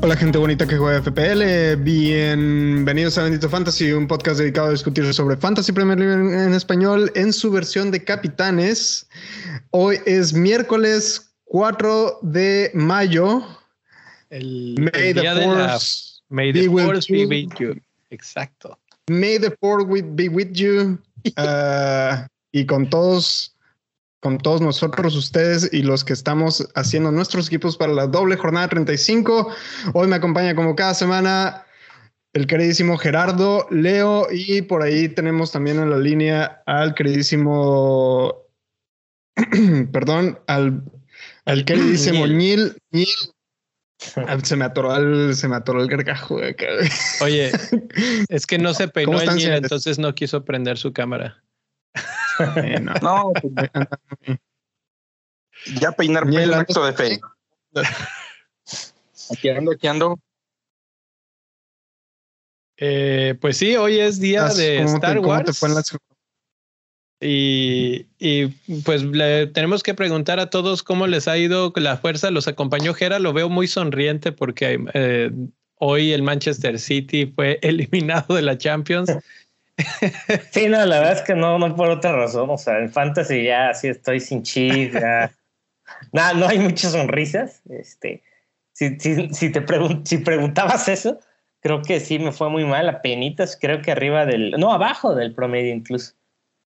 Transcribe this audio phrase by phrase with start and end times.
[0.00, 5.12] Hola gente bonita que juega FPL, bienvenidos a Bendito Fantasy, un podcast dedicado a discutir
[5.12, 9.06] sobre Fantasy Premier League en español en su versión de capitanes.
[9.70, 13.44] Hoy es miércoles 4 de mayo.
[14.30, 17.74] El, May the Force, May the Force be with you.
[18.08, 18.78] Exacto.
[19.08, 20.98] May the Force be with you.
[21.36, 23.54] Uh, y con todos
[24.20, 28.68] con todos nosotros, ustedes y los que estamos haciendo nuestros equipos para la doble jornada
[28.68, 29.48] 35.
[29.94, 31.64] Hoy me acompaña como cada semana
[32.32, 38.44] el queridísimo Gerardo, Leo y por ahí tenemos también en la línea al queridísimo,
[39.92, 40.82] perdón, al,
[41.44, 42.76] al queridísimo Nil.
[42.92, 43.37] Ah,
[43.98, 46.36] se me atoró el, se me atoró el gargajo.
[47.20, 47.50] Oye,
[48.28, 51.42] es que no se peinó el entonces no quiso prender su cámara
[53.02, 53.32] no.
[55.80, 57.20] ya peinar pelo acto de fe.
[59.30, 60.18] Aquí ando, aquí ando.
[62.76, 65.60] Eh, pues sí, hoy es día de Star Wars.
[67.20, 68.46] Y, y,
[68.84, 72.30] pues le tenemos que preguntar a todos cómo les ha ido la fuerza.
[72.30, 75.30] Los acompañó Jera, lo veo muy sonriente porque eh,
[75.76, 79.10] hoy el Manchester City fue eliminado de la Champions
[80.50, 82.50] Sí, no, la verdad es que no, no por otra razón.
[82.50, 85.32] O sea, en Fantasy ya sí estoy sin chis, ya.
[86.12, 87.62] Nada, no hay muchas sonrisas.
[87.68, 88.22] Este,
[88.72, 89.64] si, si, si te
[90.04, 91.18] si preguntabas eso,
[91.60, 95.14] creo que sí me fue muy mal, a penitas, creo que arriba del, no, abajo
[95.14, 96.14] del promedio incluso.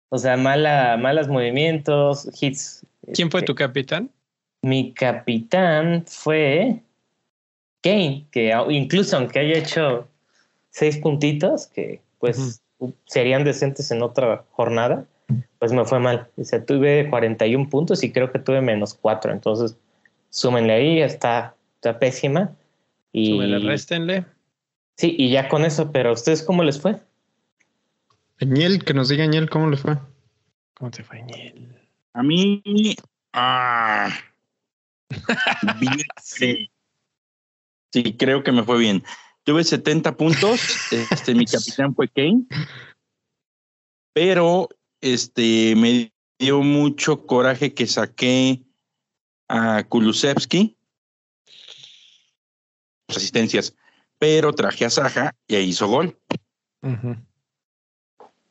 [0.08, 2.86] O sea, mala, malos movimientos, hits.
[3.12, 4.10] ¿Quién fue este, tu capitán?
[4.62, 6.80] Mi capitán fue
[7.82, 10.08] Kane, que incluso aunque haya hecho
[10.70, 12.62] seis puntitos, que pues
[13.06, 15.06] serían decentes en otra jornada,
[15.58, 16.28] pues me fue mal.
[16.36, 19.32] O sea, tuve 41 puntos y creo que tuve menos 4.
[19.32, 19.76] Entonces,
[20.30, 22.52] súmenle ahí, está, está pésima.
[23.12, 24.24] Y, súmenle, réstenle.
[24.96, 26.96] Sí, y ya con eso, pero ¿a ustedes cómo les fue?
[28.40, 29.98] Añel, que nos diga Añel cómo le fue.
[30.74, 31.80] ¿Cómo te fue, Añel?
[32.12, 32.62] A mí.
[33.32, 34.10] Ah,
[35.80, 36.70] bien, sí.
[37.92, 39.02] sí, creo que me fue bien.
[39.44, 40.60] Tuve 70 puntos.
[40.90, 42.46] Este, mi capitán fue Kane.
[44.12, 44.68] Pero
[45.00, 48.62] este, me dio mucho coraje que saqué
[49.48, 50.76] a Kulusevski.
[53.08, 53.76] Asistencias.
[54.18, 56.18] Pero traje a Saja y ahí hizo gol.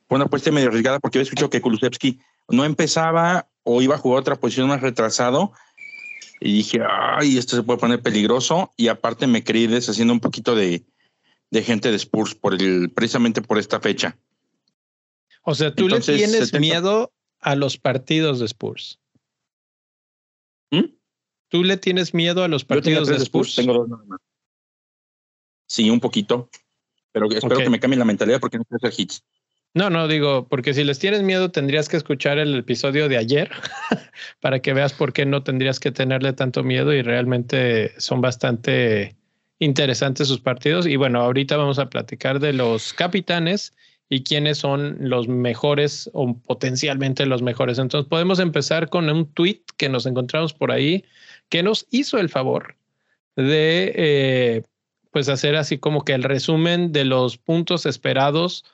[0.08, 3.98] Fue una apuesta medio arriesgada porque había escuchado que Kulusevski no empezaba o iba a
[3.98, 5.52] jugar otra posición más retrasado
[6.40, 8.72] y dije, ay, esto se puede poner peligroso.
[8.76, 10.84] Y aparte me creí deshaciendo un poquito de,
[11.50, 14.18] de gente de Spurs por el, precisamente por esta fecha.
[15.42, 19.00] O sea, tú le tienes miedo a los partidos de Spurs.
[20.70, 20.96] ¿Mm?
[21.48, 23.54] ¿Tú le tienes miedo a los partidos de Spurs?
[23.54, 24.20] Tengo dos más.
[25.68, 26.50] Sí, un poquito.
[27.12, 29.24] Pero espero que me cambie la mentalidad porque no quiero hacer hits.
[29.76, 33.50] No, no, digo, porque si les tienes miedo tendrías que escuchar el episodio de ayer
[34.40, 39.16] para que veas por qué no tendrías que tenerle tanto miedo y realmente son bastante
[39.58, 40.86] interesantes sus partidos.
[40.86, 43.74] Y bueno, ahorita vamos a platicar de los capitanes
[44.08, 47.78] y quiénes son los mejores o potencialmente los mejores.
[47.78, 51.04] Entonces podemos empezar con un tweet que nos encontramos por ahí
[51.50, 52.76] que nos hizo el favor
[53.36, 54.62] de eh,
[55.10, 58.64] pues hacer así como que el resumen de los puntos esperados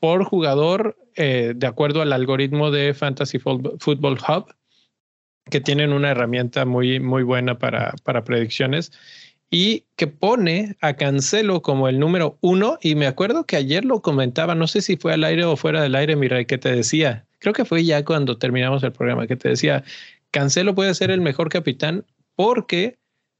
[0.00, 4.54] por jugador eh, de acuerdo al algoritmo de Fantasy Football Hub,
[5.50, 8.92] que tienen una herramienta muy, muy buena para, para predicciones
[9.50, 12.78] y que pone a Cancelo como el número uno.
[12.80, 15.82] Y me acuerdo que ayer lo comentaba, no sé si fue al aire o fuera
[15.82, 19.36] del aire, mira, que te decía, creo que fue ya cuando terminamos el programa, que
[19.36, 19.82] te decía,
[20.30, 22.06] Cancelo puede ser el mejor capitán
[22.36, 22.98] porque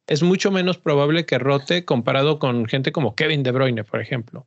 [0.09, 4.47] es mucho menos probable que rote comparado con gente como Kevin De Bruyne, por ejemplo.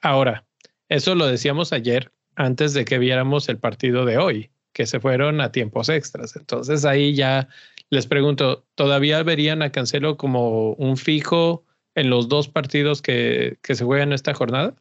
[0.00, 0.46] Ahora,
[0.90, 5.40] eso lo decíamos ayer antes de que viéramos el partido de hoy, que se fueron
[5.40, 6.36] a tiempos extras.
[6.36, 7.48] Entonces ahí ya
[7.90, 11.64] les pregunto, ¿todavía verían a Cancelo como un fijo
[11.94, 14.74] en los dos partidos que, que se juegan esta jornada?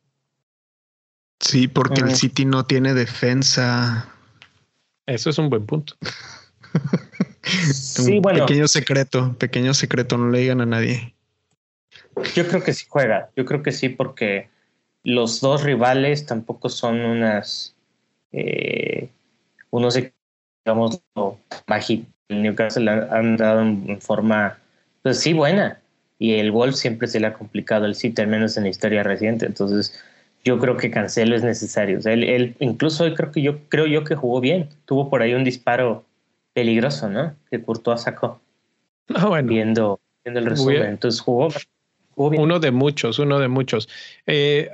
[1.40, 4.14] Sí, porque el City no tiene defensa.
[5.06, 5.96] Eso es un buen punto.
[8.00, 11.16] un pequeño secreto, pequeño secreto, no le digan a nadie.
[12.36, 14.50] Yo creo que sí juega, yo creo que sí, porque
[15.04, 17.76] los dos rivales tampoco son unas,
[18.32, 19.10] eh,
[19.70, 20.00] unos,
[20.66, 21.02] digamos,
[21.68, 22.08] mágicos.
[22.28, 24.60] El Newcastle han dado en forma,
[25.02, 25.82] pues sí, buena.
[26.20, 29.02] Y el Wolf siempre se le ha complicado el City, al menos en la historia
[29.02, 29.48] reciente.
[29.48, 30.00] Entonces,
[30.44, 32.00] yo creo que Cancelo es necesario.
[32.06, 34.70] él, él, incluso creo que yo creo yo que jugó bien.
[34.86, 36.06] Tuvo por ahí un disparo
[36.54, 37.36] peligroso, ¿no?
[37.50, 38.42] Que Courtois sacó.
[39.16, 39.50] Ah, bueno.
[39.50, 40.84] Viendo, viendo el resumen.
[40.84, 41.50] Entonces jugó,
[42.30, 42.42] bien.
[42.44, 43.90] Uno de muchos, uno de muchos.
[44.28, 44.70] Eh,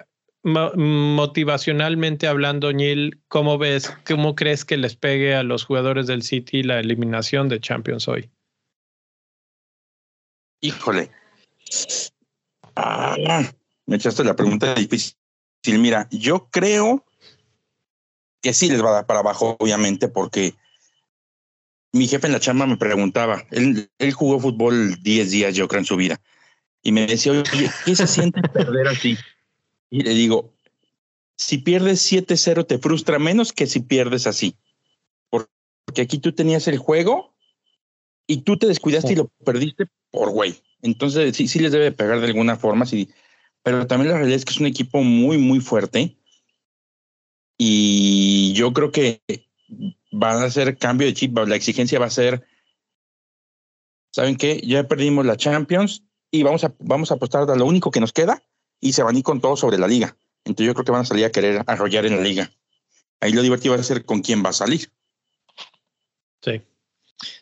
[0.46, 6.62] motivacionalmente hablando, Neil, ¿cómo ves, cómo crees que les pegue a los jugadores del City
[6.62, 8.30] la eliminación de Champions hoy?
[10.62, 11.10] Híjole.
[12.76, 13.44] Ah,
[13.88, 15.16] me echaste la pregunta difícil.
[15.68, 17.04] Mira, yo creo
[18.42, 20.54] que sí les va a dar para abajo, obviamente, porque
[21.92, 25.80] mi jefe en la chamba me preguntaba, él, él jugó fútbol 10 días, yo creo,
[25.80, 26.22] en su vida,
[26.84, 29.18] y me decía, oye, ¿qué se siente perder así?
[29.90, 30.56] Y le digo,
[31.38, 34.58] si pierdes 7-0 te frustra menos que si pierdes así.
[35.30, 37.36] Porque aquí tú tenías el juego
[38.28, 40.56] y tú te descuidaste y lo perdiste por güey.
[40.82, 43.10] Entonces sí, sí les debe pegar de alguna forma, sí.
[43.64, 46.18] Pero también la realidad es que es un equipo muy, muy fuerte.
[47.58, 49.22] Y yo creo que
[50.12, 51.38] van a hacer cambio de chip.
[51.38, 52.46] La exigencia va a ser,
[54.12, 54.62] ¿saben qué?
[54.64, 58.14] Ya perdimos la Champions y vamos a, vamos a apostar a lo único que nos
[58.14, 58.44] queda
[58.86, 60.16] y se van a ir con todo sobre la liga.
[60.46, 62.52] Entonces yo creo que van a salir a querer arrollar en la liga.
[63.20, 64.92] Ahí lo divertido va a ser con quién va a salir.
[66.44, 66.62] Sí.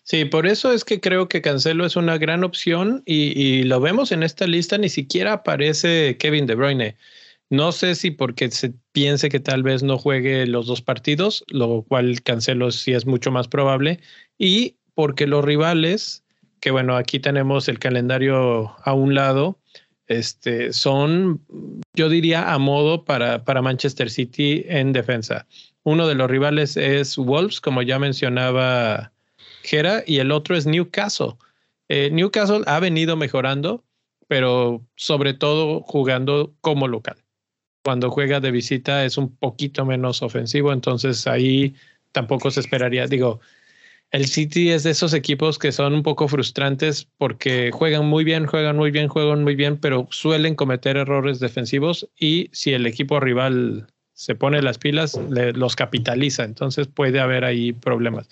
[0.04, 4.14] Sí, por eso es que creo que Cancelo es una gran opción y, lo vemos
[4.14, 6.96] en esta lista, ni siquiera aparece Kevin De Bruyne.
[7.50, 11.84] No sé si porque se piense que tal vez no juegue los dos partidos, lo
[11.84, 14.00] cual Cancelo sí es mucho más probable,
[14.38, 16.24] y porque los rivales,
[16.62, 19.60] que bueno, aquí tenemos el calendario a un lado,
[20.08, 21.42] este, son,
[21.94, 25.46] yo diría, a modo para, para Manchester City en defensa.
[25.84, 29.12] Uno de los rivales es Wolves, como ya mencionaba
[29.64, 31.34] Gera, y el otro es Newcastle.
[31.90, 33.84] Eh, Newcastle ha venido mejorando,
[34.28, 37.18] pero sobre todo jugando como local.
[37.84, 41.76] Cuando juega de visita es un poquito menos ofensivo, entonces ahí
[42.14, 43.08] tampoco se esperaría.
[43.08, 43.42] Digo,
[44.14, 48.46] el City es de esos equipos que son un poco frustrantes porque juegan muy bien,
[48.46, 53.20] juegan muy bien, juegan muy bien, pero suelen cometer errores defensivos y si el equipo
[53.20, 58.30] rival se pone las pilas, los capitaliza, entonces puede haber ahí problemas.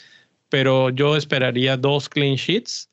[0.50, 2.92] Pero yo esperaría dos clean sheets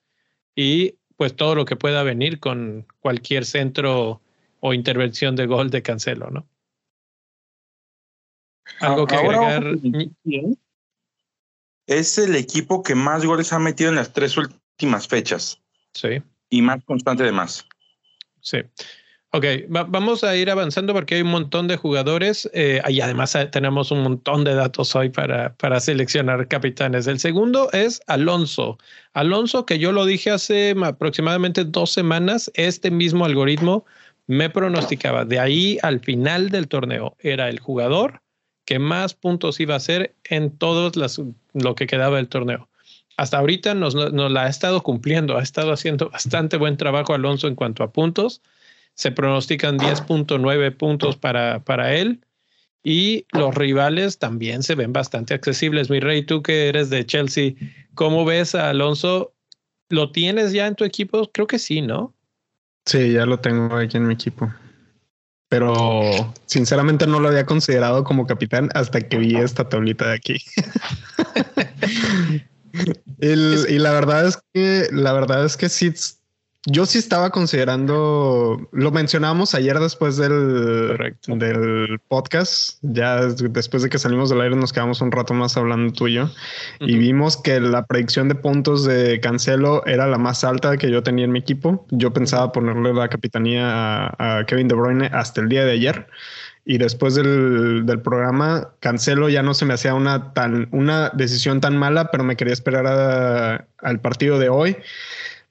[0.57, 4.23] y pues todo lo que pueda venir con cualquier centro
[4.61, 6.49] o intervención de gol de Cancelo, ¿no?
[8.81, 9.77] Algo que agregar
[11.89, 15.61] es el equipo que más goles ha metido en las tres últimas fechas.
[15.95, 16.23] Sí.
[16.51, 17.67] Y más constante de más.
[18.41, 18.59] Sí.
[19.31, 23.45] Ok, vamos a ir avanzando porque hay un montón de jugadores eh, y además eh,
[23.45, 27.07] tenemos un montón de datos hoy para, para seleccionar capitanes.
[27.07, 28.79] El segundo es Alonso.
[29.13, 33.85] Alonso, que yo lo dije hace aproximadamente dos semanas, este mismo algoritmo
[34.29, 37.15] me pronosticaba de ahí al final del torneo.
[37.19, 38.23] Era el jugador
[38.69, 41.19] que más puntos iba a hacer en todos las,
[41.55, 42.69] lo que quedaba del torneo.
[43.17, 47.49] Hasta ahorita nos, nos, la ha estado cumpliendo, ha estado haciendo bastante buen trabajo Alonso
[47.49, 48.43] en cuanto a puntos.
[48.93, 52.21] Se pronostican 10.9 puntos para, para él
[52.85, 55.89] y los rivales también se ven bastante accesibles.
[55.89, 57.55] Mi rey, tú que eres de Chelsea,
[57.95, 59.33] ¿cómo ves a Alonso?
[59.89, 61.31] ¿Lo tienes ya en tu equipo?
[61.33, 62.15] Creo que sí, ¿no?
[62.85, 64.53] Sí, ya lo tengo aquí en mi equipo
[65.49, 70.39] pero sinceramente no lo había considerado como capitán hasta que vi esta tablita de aquí.
[73.21, 75.93] y la verdad es que la verdad es que sí
[76.71, 83.99] yo sí estaba considerando, lo mencionamos ayer después del, del podcast, ya después de que
[83.99, 86.31] salimos del aire nos quedamos un rato más hablando tú y yo,
[86.81, 91.03] y vimos que la predicción de puntos de Cancelo era la más alta que yo
[91.03, 91.87] tenía en mi equipo.
[91.91, 96.07] Yo pensaba ponerle la capitanía a, Kevin De Bruyne hasta el día de ayer.
[96.65, 101.63] Y después del, del, programa, Cancelo ya no se me hacía una, tan, una decisión
[101.63, 104.77] tan mala, pero me quería esperar al partido de hoy.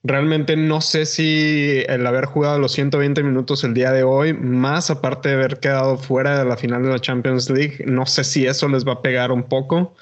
[0.07, 4.89] Realmente no sé si el haber jugado los 120 minutos el día de hoy, más
[4.89, 8.45] aparte de haber quedado fuera de la final de la Champions League, no sé si
[8.45, 9.95] eso les va a pegar un poco.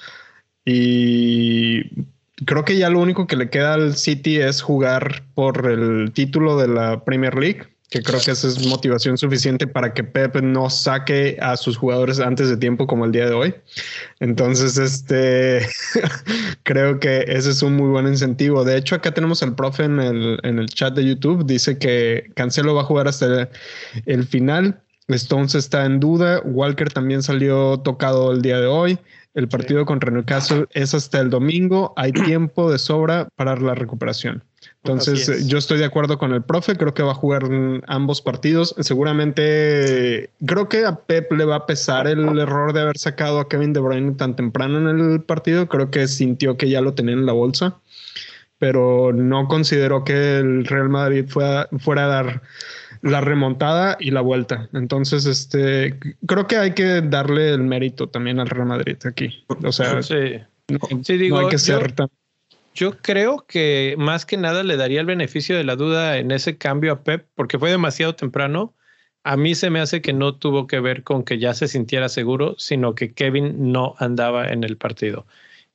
[0.64, 2.06] Y
[2.44, 6.56] creo que ya lo único que le queda al City es jugar por el título
[6.56, 10.68] de la Premier League que creo que esa es motivación suficiente para que Pep no
[10.70, 13.54] saque a sus jugadores antes de tiempo como el día de hoy.
[14.18, 15.68] Entonces, este
[16.64, 18.64] creo que ese es un muy buen incentivo.
[18.64, 21.46] De hecho, acá tenemos al profe en el, en el chat de YouTube.
[21.46, 23.48] Dice que Cancelo va a jugar hasta
[24.06, 24.80] el, final.
[25.08, 26.40] Stones está en duda.
[26.44, 28.98] Walker también salió tocado el día de hoy.
[29.34, 31.92] El partido contra Newcastle es hasta el domingo.
[31.96, 34.42] Hay tiempo de sobra para la recuperación.
[34.84, 37.42] Entonces, yo estoy de acuerdo con el profe, creo que va a jugar
[37.88, 38.74] ambos partidos.
[38.78, 43.48] Seguramente, creo que a Pep le va a pesar el error de haber sacado a
[43.48, 45.68] Kevin De Bruyne tan temprano en el partido.
[45.68, 47.78] Creo que sintió que ya lo tenía en la bolsa,
[48.58, 52.42] pero no consideró que el Real Madrid fuera, fuera a dar
[53.02, 54.68] la remontada y la vuelta.
[54.72, 59.44] Entonces, este, creo que hay que darle el mérito también al Real Madrid aquí.
[59.64, 60.40] O sea, sí.
[60.68, 62.08] No, hay que ser tan
[62.76, 66.58] yo creo que más que nada le daría el beneficio de la duda en ese
[66.58, 68.74] cambio a Pep, porque fue demasiado temprano.
[69.24, 72.08] A mí se me hace que no tuvo que ver con que ya se sintiera
[72.10, 75.26] seguro, sino que Kevin no andaba en el partido.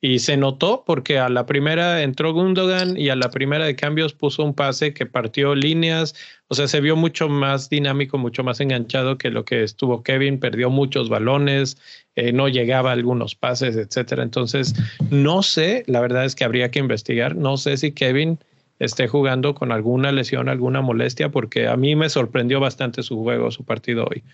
[0.04, 4.14] Y se notó porque a la primera entró Gundogan y a la primera de cambios
[4.14, 6.16] puso un pase que partió líneas.
[6.48, 10.40] O sea, se vio mucho más dinámico, mucho más enganchado que lo que estuvo Kevin.
[10.40, 11.78] Perdió muchos balones,
[12.16, 14.24] eh, no llegaba a algunos pases, etcétera.
[14.24, 14.74] Entonces,
[15.10, 17.36] no sé, la verdad es que habría que investigar.
[17.36, 18.40] No sé si Kevin
[18.80, 23.52] esté jugando con alguna lesión, alguna molestia, porque a mí me sorprendió bastante su juego,
[23.52, 24.24] su partido hoy.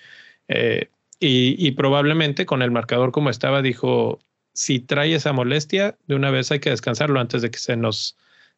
[0.49, 0.89] Eh,
[1.21, 4.21] y, y, probablemente con el marcador como estaba, dijo,
[4.59, 8.17] si trae esa molestia, de una vez hay que descansarlo antes de que se nos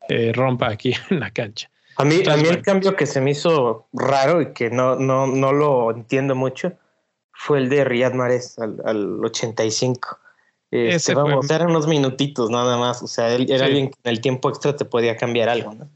[0.08, 1.70] eh, rompa aquí en la cancha.
[1.96, 5.26] A mí, a mí el cambio que se me hizo raro y que no, no,
[5.26, 6.72] no lo entiendo mucho
[7.32, 10.18] fue el de Riyad Mahrez al, al 85.
[10.70, 13.02] Este, vamos, eran unos minutitos nada más.
[13.02, 15.90] O sea, él era alguien que en el tiempo extra te podía cambiar algo, ¿no?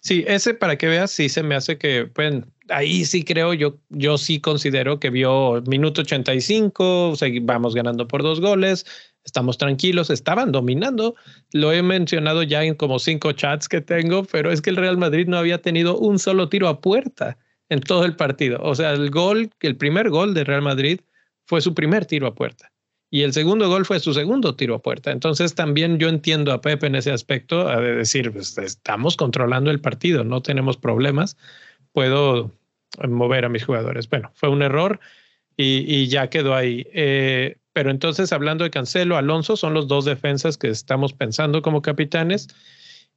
[0.00, 3.76] Sí, ese para que veas, sí se me hace que, pues, ahí sí creo, yo,
[3.90, 8.86] yo sí considero que vio minuto 85, o sea, vamos ganando por dos goles,
[9.24, 11.14] estamos tranquilos, estaban dominando.
[11.52, 14.96] Lo he mencionado ya en como cinco chats que tengo, pero es que el Real
[14.96, 17.36] Madrid no había tenido un solo tiro a puerta
[17.68, 18.60] en todo el partido.
[18.62, 21.00] O sea, el gol, el primer gol de Real Madrid
[21.46, 22.70] fue su primer tiro a puerta.
[23.10, 25.12] Y el segundo gol fue su segundo tiro a puerta.
[25.12, 29.80] Entonces también yo entiendo a Pepe en ese aspecto, a decir, pues, estamos controlando el
[29.80, 31.36] partido, no tenemos problemas,
[31.92, 32.50] puedo
[33.08, 34.08] mover a mis jugadores.
[34.08, 35.00] Bueno, fue un error
[35.56, 36.86] y, ya quedó ahí.
[36.92, 41.82] Eh, pero entonces, hablando de Cancelo, Alonso son los dos defensas que estamos pensando como
[41.82, 42.46] capitanes.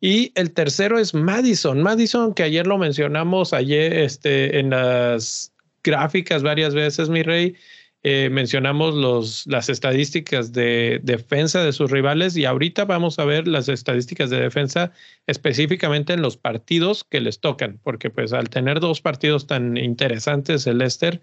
[0.01, 1.81] Y el tercero es Madison.
[1.81, 7.55] Madison, que ayer lo mencionamos ayer este, en las gráficas varias veces, mi rey.
[8.01, 13.47] Eh, mencionamos los, las estadísticas de defensa de sus rivales y ahorita vamos a ver
[13.47, 14.91] las estadísticas de defensa
[15.27, 20.65] específicamente en los partidos que les tocan, porque pues al tener dos partidos tan interesantes
[20.65, 21.21] el Leicester,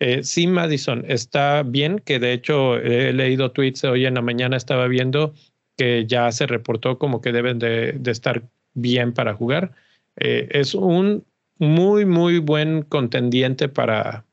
[0.00, 4.56] eh, sí, Madison está bien, que de hecho he leído tweets hoy en la mañana,
[4.56, 5.34] estaba viendo
[5.76, 8.42] que ya se reportó como que deben de, estar
[8.74, 9.72] bien para jugar.
[10.16, 11.24] Eh, es un
[11.58, 14.24] muy, muy buen contendiente para,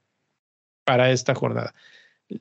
[0.84, 1.74] para esta jornada.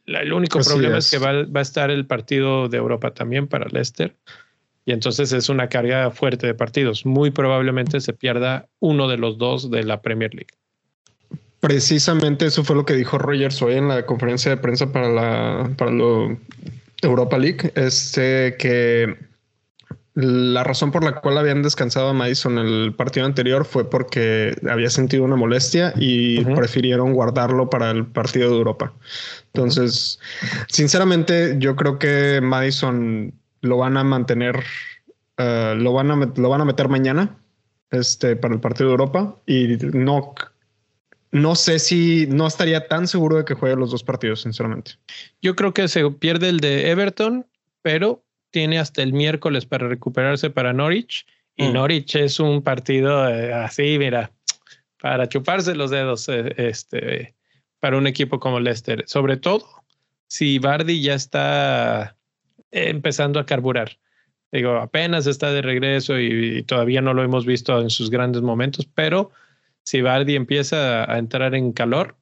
[0.07, 1.11] el único problema es.
[1.11, 4.17] que va, va, a estar el partido de Europa también para Leicester.
[4.87, 7.05] Y entonces es una carga fuerte de partidos.
[7.05, 10.60] Muy probablemente se pierda uno de los dos de la Premier League.
[11.61, 15.71] Precisamente eso fue lo que dijo Rogers hoy en la conferencia de prensa para la
[15.77, 16.39] para lo
[17.03, 19.17] Europa League, este que
[20.15, 24.91] la razón por la cual habían descansado a Madison el partido anterior fue porque había
[24.91, 28.93] sentido una molestia y prefirieron guardarlo para el partido de Europa.
[29.55, 30.19] Entonces,
[30.69, 34.65] sinceramente, yo creo que Madison lo van a mantener,
[35.37, 37.37] eh, lo, van a, lo van a meter mañana
[37.91, 40.35] este, para el partido de Europa y no
[41.33, 44.93] no sé si no estaría tan seguro de que juegue los dos partidos, sinceramente.
[45.41, 47.47] Yo creo que se pierde el de Everton,
[47.83, 51.27] pero tiene hasta el miércoles para recuperarse para Norwich.
[51.57, 51.73] Y mm.
[51.73, 54.33] Norwich es un partido eh, así, mira,
[55.01, 57.35] para chuparse los dedos eh, este,
[57.79, 59.05] para un equipo como Leicester.
[59.07, 59.67] Sobre todo
[60.27, 62.17] si Bardi ya está
[62.71, 63.99] empezando a carburar.
[64.53, 68.87] Digo, apenas está de regreso y todavía no lo hemos visto en sus grandes momentos,
[68.87, 69.31] pero
[69.83, 72.17] si Bardi empieza a entrar en calor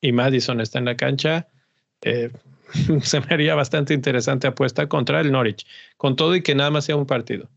[0.00, 1.48] y Madison está en la cancha,
[2.02, 2.30] eh,
[3.02, 5.66] se me haría bastante interesante apuesta contra el Norwich,
[5.96, 7.48] con todo y que nada más sea un partido.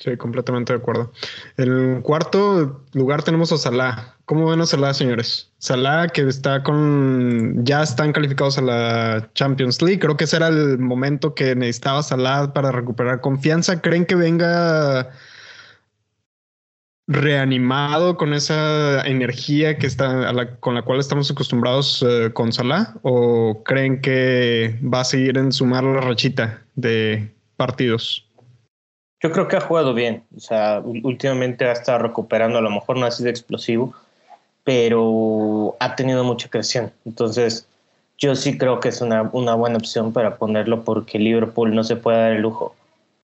[0.00, 1.12] Sí, completamente de acuerdo.
[1.58, 4.16] En cuarto lugar tenemos a Salah.
[4.24, 5.52] ¿Cómo ven a Salah, señores?
[5.58, 9.98] Salah que está con, ya están calificados a la Champions League.
[9.98, 13.82] Creo que ese era el momento que necesitaba Salah para recuperar confianza.
[13.82, 15.10] ¿Creen que venga
[17.10, 23.62] reanimado con esa energía que está con la cual estamos acostumbrados eh, con Salah o
[23.64, 28.24] creen que va a seguir en sumar la rachita de partidos?
[29.20, 32.96] Yo creo que ha jugado bien, o sea, últimamente ha estado recuperando, a lo mejor
[32.96, 33.92] no ha sido explosivo,
[34.62, 36.92] pero ha tenido mucha creación.
[37.04, 37.66] Entonces,
[38.18, 42.18] yo sí creo que es una, buena opción para ponerlo porque Liverpool no se puede
[42.18, 42.76] dar el lujo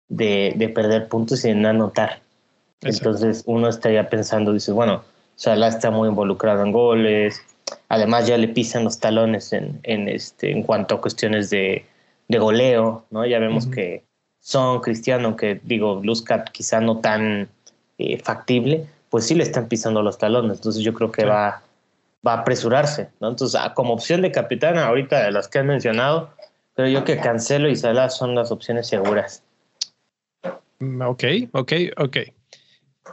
[0.07, 2.21] de, perder puntos de no anotar.
[2.81, 5.03] Entonces uno estaría pensando, dice, bueno,
[5.35, 7.41] Salah está muy involucrado en goles,
[7.89, 11.85] además ya le pisan los talones en, en, este, en cuanto a cuestiones de,
[12.27, 13.25] de goleo, ¿no?
[13.25, 14.03] Ya vemos que
[14.39, 17.50] son Cristiano, que digo, luzca quizá no tan
[17.97, 20.57] eh, factible, pues sí le están pisando los talones.
[20.57, 21.61] Entonces yo creo que va,
[22.25, 23.29] va a apresurarse, ¿no?
[23.29, 26.29] Entonces, ah, como opción de capitán, ahorita de las que han mencionado,
[26.75, 29.43] creo yo que Cancelo y Salah son las opciones seguras.
[30.79, 32.17] Mm, ok, ok, ok.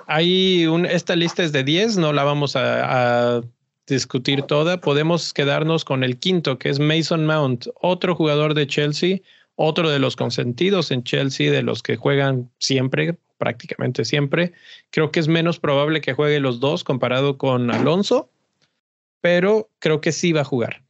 [0.07, 3.43] Hay esta lista es de 10, no la vamos a,
[3.87, 4.83] discutir toda.
[4.83, 9.21] Podemos quedarnos con el quinto, que es Mason Mount, otro jugador de Chelsea,
[9.55, 14.53] otro de los consentidos en Chelsea, de los que juegan siempre, prácticamente siempre.
[14.91, 18.29] Creo que es menos probable que juegue los dos comparado con Alonso,
[19.23, 20.83] pero creo que sí va a jugar.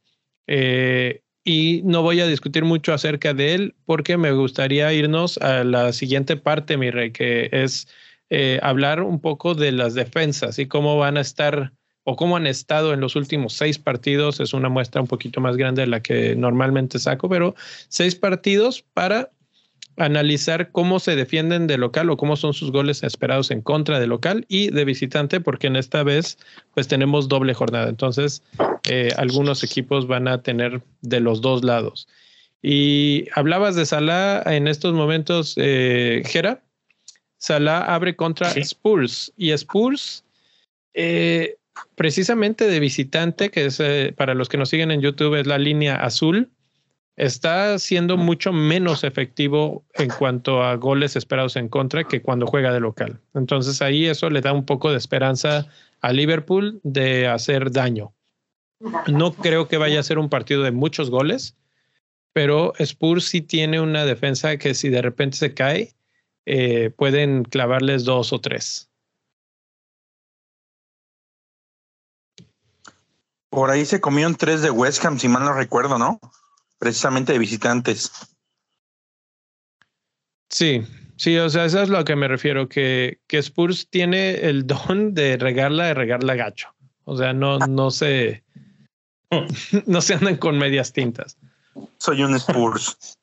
[0.47, 5.63] Eh, y no voy a discutir mucho acerca de él porque me gustaría irnos a
[5.63, 7.87] la siguiente parte, mi rey, que es
[8.29, 12.47] eh, hablar un poco de las defensas y cómo van a estar o cómo han
[12.47, 14.39] estado en los últimos seis partidos.
[14.39, 17.55] Es una muestra un poquito más grande de la que normalmente saco, pero
[17.87, 19.31] seis partidos para
[19.97, 24.07] analizar cómo se defienden de local o cómo son sus goles esperados en contra de
[24.07, 26.37] local y de visitante, porque en esta vez
[26.73, 27.89] pues tenemos doble jornada.
[27.89, 28.41] Entonces,
[28.89, 32.07] eh, algunos equipos van a tener de los dos lados.
[32.61, 36.63] Y hablabas de Salah en estos momentos, eh, Gera.
[37.39, 40.23] Salah abre contra Spurs y Spurs,
[40.93, 41.57] eh,
[41.95, 45.57] precisamente de visitante, que es eh, para los que nos siguen en YouTube, es la
[45.57, 46.51] línea azul
[47.19, 52.71] está siendo mucho menos efectivo en cuanto a goles esperados en contra que cuando juega
[52.71, 53.19] de local.
[53.35, 55.67] Entonces ahí eso le da un poco de esperanza
[55.99, 58.13] a Liverpool de hacer daño.
[59.07, 61.57] No creo que vaya a ser un partido de muchos goles,
[62.31, 65.91] pero Spurs sí tiene una defensa que si de repente se cae,
[66.49, 68.89] eh, pueden clavarles dos o tres.
[73.49, 76.19] Por ahí se comieron tres de West Ham, si mal no recuerdo, ¿no?
[76.79, 78.11] precisamente de visitantes.
[80.49, 80.81] Sí,
[81.17, 85.13] sí, o sea, eso es lo que me refiero, que, que Spurs tiene el don
[85.13, 86.73] de regarla, de regarla gacho.
[87.03, 88.43] O sea, no, no se,
[89.85, 91.37] no se andan con medias tintas.
[91.99, 93.18] Soy un Spurs.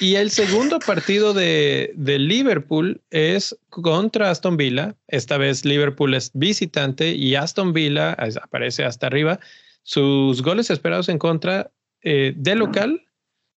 [0.00, 4.94] Y el segundo partido de, Liverpool es contra Aston Villa.
[5.08, 9.40] Esta vez Liverpool es visitante y Aston Villa aparece hasta arriba.
[9.82, 11.70] Sus goles esperados en contra
[12.02, 13.02] eh, de local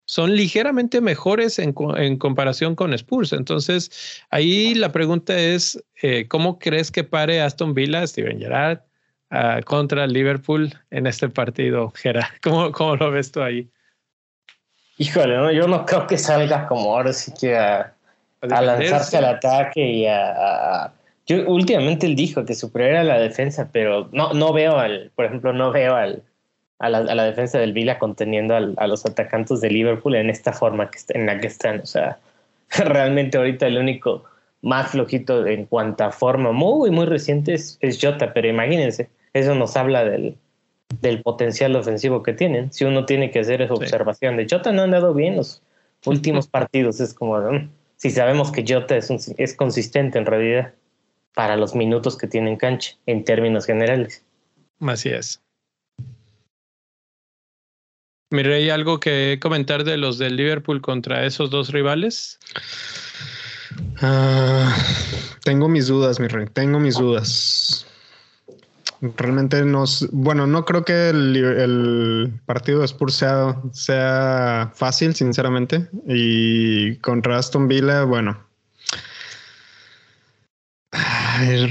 [0.06, 1.74] son ligeramente mejores en,
[2.18, 3.34] comparación con Spurs.
[3.34, 8.82] Entonces, ahí la pregunta es, eh, ¿cómo crees que pare Aston Villa, Steven Gerrard,
[9.30, 12.26] ah, contra Liverpool en este partido, Gerard?
[12.44, 13.70] ¿Cómo, ¿Cómo lo ves tú ahí?
[14.98, 15.52] Híjole, ¿no?
[15.52, 17.94] yo no creo que salga como ahora sí que a,
[18.42, 20.92] lanzarse al ataque y a,
[21.26, 25.26] Yo últimamente él dijo que superior a la defensa, pero no, no veo al, por
[25.26, 26.24] ejemplo, no veo al,
[26.80, 31.00] a, la, defensa del Vila conteniendo a los atacantes de Liverpool en esta forma que,
[31.10, 31.82] en la que están.
[31.82, 32.18] O sea,
[32.70, 34.24] realmente ahorita el único
[34.62, 39.56] más flojito en cuanto a forma muy, muy reciente es, es Jota, pero imagínense, eso
[39.56, 40.38] nos habla del,
[41.02, 42.72] del potencial ofensivo que tienen.
[42.74, 45.62] Si uno tiene que hacer esa observación de Jota no han dado bien los
[46.06, 50.74] últimos partidos, es como, mm, si sabemos que Jota es, es consistente en realidad
[51.34, 54.24] para los minutos que tiene en cancha, en términos generales.
[54.82, 55.42] Así es.
[58.32, 62.40] Mire, ¿hay algo que comentar de los del Liverpool contra esos dos rivales?
[64.02, 64.76] Ah,
[65.44, 67.88] tengo mis dudas, mi rey, tengo mis dudas.
[69.02, 75.88] Realmente nos, bueno, no creo que el, partido de Spurs sea, sea, fácil, sinceramente.
[76.06, 78.38] Y contra Aston Villa, bueno,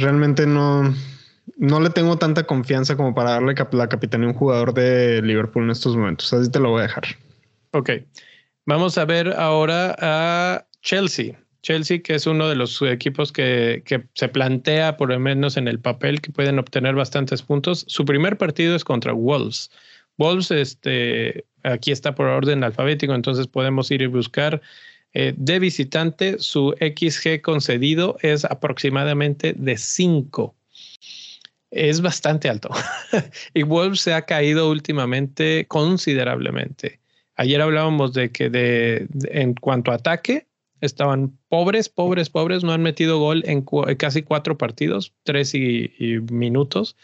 [0.01, 0.95] realmente no,
[1.59, 5.64] no le tengo tanta confianza como para darle la capitanía a un jugador de Liverpool
[5.64, 6.33] en estos momentos.
[6.33, 7.05] Así te lo voy a dejar.
[7.73, 7.91] Ok.
[8.64, 11.38] Vamos a ver ahora a Chelsea.
[11.62, 13.83] Chelsea, que es uno de los equipos que,
[14.14, 17.85] se plantea, por lo menos en el papel, que pueden obtener bastantes puntos.
[17.88, 19.71] Su primer partido es contra Wolves.
[20.16, 24.61] Wolves, este, aquí está por orden alfabético, entonces podemos ir y buscar.
[25.14, 30.55] Eh, de visitante, su XG concedido es aproximadamente de 5.
[31.71, 32.71] Es bastante alto.
[33.55, 37.01] y Wolves se ha caído últimamente considerablemente.
[37.37, 40.48] Ayer hablábamos de que de, en cuanto a ataque,
[40.81, 43.64] estaban pobres, pobres, pobres, no han metido gol en
[43.97, 45.91] casi cuatro partidos, tres y,
[46.31, 46.97] minutos.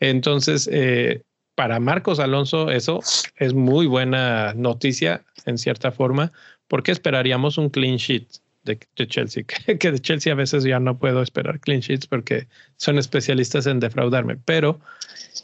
[0.00, 1.22] Entonces, eh,
[1.54, 3.00] para Marcos Alonso eso
[3.36, 6.32] es muy buena noticia en cierta forma,
[6.68, 8.26] porque esperaríamos un clean sheet
[8.64, 9.44] de, Chelsea,
[9.78, 12.46] que, de Chelsea a veces ya no puedo esperar clean sheets porque
[12.76, 14.80] son especialistas en defraudarme, pero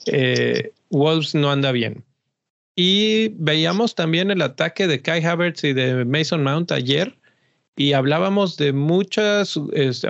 [0.07, 2.05] eh, Wolves no anda bien.
[2.77, 7.19] Y veíamos también el ataque de Kai Havertz y de Mason Mount ayer
[7.79, 9.57] y hablábamos de muchas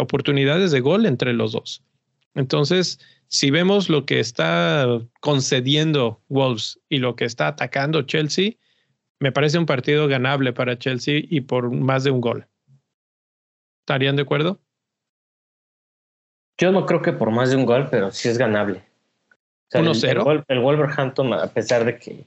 [0.01, 1.85] oportunidades de gol entre los dos.
[2.35, 4.87] Entonces, si vemos lo que está
[5.21, 8.53] concediendo Wolves y lo que está atacando Chelsea,
[9.21, 12.47] me parece un partido ganable para Chelsea y por más de un gol.
[13.81, 14.59] ¿Estarían de acuerdo?
[16.57, 18.83] Yo no creo que por más de un gol, pero sí es ganable.
[19.73, 20.45] 1-0.
[20.49, 22.25] El, Wolverhampton, a pesar de que,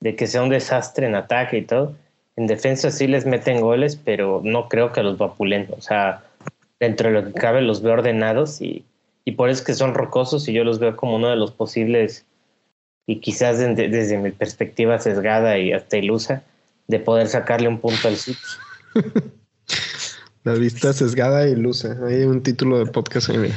[0.00, 1.94] de que sea un desastre en ataque y todo,
[2.40, 5.68] en defensa sí les meten goles, pero no creo que los vapulen.
[5.76, 6.22] O sea,
[6.78, 8.84] dentro de lo que cabe los veo ordenados y
[9.24, 12.24] y por eso que son rocosos y yo los veo como uno de los posibles
[13.06, 16.42] y quizás desde, mi perspectiva sesgada y hasta ilusa
[16.86, 18.38] de poder sacarle un punto al City.
[20.42, 21.98] La vista sesgada e ilusa.
[22.06, 23.52] Hay un título de podcast ahí.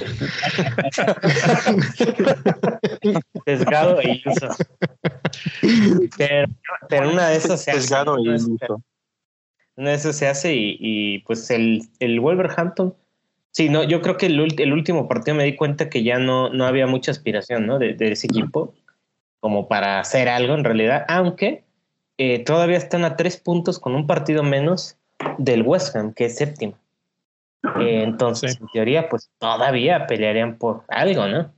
[3.45, 4.47] Sesgado e iluso.
[6.17, 6.47] Pero,
[6.89, 7.81] pero una de esas se hace.
[7.81, 8.83] Sesgado e iluso.
[9.75, 12.95] Una de esas se hace y, y pues el, el Wolverhampton
[13.53, 16.49] Sí, no, yo creo que el, el, último partido me di cuenta que ya no,
[16.49, 17.77] no había mucha aspiración ¿no?
[17.77, 18.73] de, ese equipo
[19.39, 21.63] como para hacer algo en realidad, aunque
[22.17, 24.97] eh, todavía están a tres puntos con un partido menos
[25.37, 26.79] del West Ham, que es séptimo.
[27.79, 31.53] Eh, entonces, en teoría, pues todavía pelearían por algo, ¿no?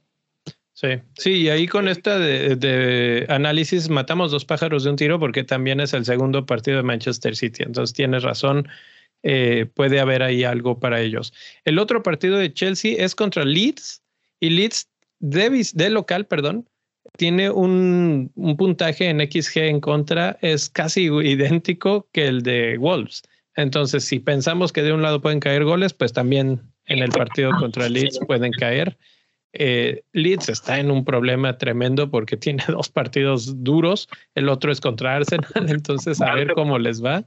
[0.76, 5.18] Sí, sí, y ahí con esta de, de, análisis matamos dos pájaros de un tiro
[5.22, 7.64] porque también es el segundo partido de Manchester City.
[7.64, 8.68] Entonces tienes razón,
[9.24, 11.34] eh, puede haber ahí algo para ellos.
[11.64, 14.04] El otro partido de Chelsea es contra Leeds
[14.42, 16.68] y Leeds de, de local, perdón,
[17.16, 23.24] tiene un, un, puntaje en XG en contra, es casi idéntico que el de Wolves.
[23.56, 27.52] Entonces, si pensamos que de un lado pueden caer goles, pues también en el partido
[27.60, 28.98] contra Leeds pueden caer.
[29.58, 34.82] Eh, Leeds está en un problema tremendo porque tiene dos partidos duros, el otro es
[34.82, 37.24] contra Arsenal, entonces a ver cómo les va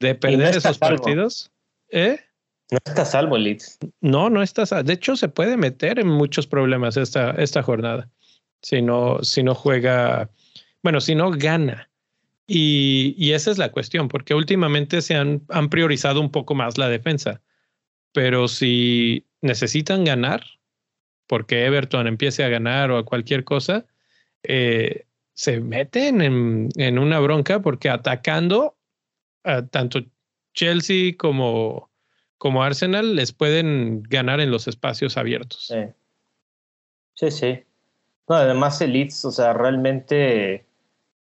[0.00, 1.50] de perder esos partidos.
[1.90, 2.20] ¿Eh?
[2.70, 3.78] No está salvo Leeds.
[4.00, 4.84] No, no está salvo.
[4.84, 8.08] De hecho, se puede meter en muchos problemas esta, esta jornada.
[8.62, 10.30] Si no, si no juega,
[10.82, 11.90] bueno, si no gana.
[12.46, 16.78] Y, y esa es la cuestión, porque últimamente se han, han priorizado un poco más
[16.78, 17.40] la defensa.
[18.12, 20.44] Pero si necesitan ganar,
[21.28, 23.84] porque Everton empiece a ganar o a cualquier cosa,
[24.42, 28.76] eh, se meten en, una bronca porque atacando
[29.70, 30.00] tanto
[30.52, 31.88] Chelsea como,
[32.38, 35.72] como Arsenal les pueden ganar en los espacios abiertos.
[37.14, 37.64] Sí, sí.
[38.26, 40.64] además el Leeds, o sea, realmente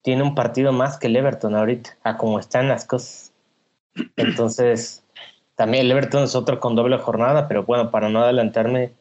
[0.01, 3.33] tiene un partido más que el Everton ahorita, a como están las cosas.
[4.15, 5.03] Entonces,
[5.55, 8.93] también el Everton es otro con doble jornada, pero bueno, para no adelantarme,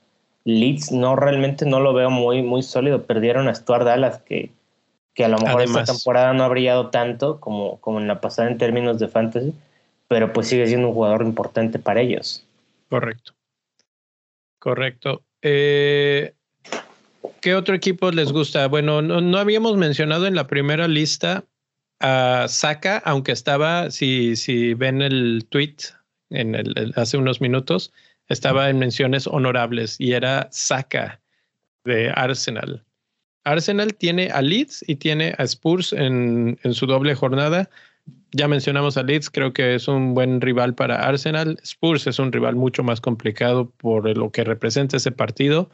[0.46, 3.02] Leeds no realmente no lo veo muy, muy sólido.
[3.02, 4.50] Perdieron a Stuart Dallas, que
[5.16, 8.50] que a lo mejor esta temporada no ha brillado tanto como, como en la pasada
[8.50, 9.54] en términos de fantasy,
[10.08, 12.44] pero pues sigue siendo un jugador importante para ellos.
[12.90, 13.32] Correcto.
[14.58, 15.22] Correcto.
[15.40, 16.34] Eh,
[17.40, 18.68] ¿Qué otro equipo les gusta?
[18.68, 21.44] Bueno, no, habíamos mencionado en la primera lista
[21.98, 25.76] a Saka, aunque estaba, si, si ven el tweet
[26.28, 27.90] en el, hace unos minutos,
[28.28, 31.20] estaba en menciones honorables y era Saka
[31.84, 32.84] de Arsenal.
[33.44, 37.70] Arsenal tiene a Leeds y tiene a Spurs en, en, su doble jornada.
[38.32, 41.58] Ya mencionamos a Leeds, creo que es un buen rival para Arsenal.
[41.62, 45.70] Spurs es un rival mucho más complicado por lo que representa ese partido,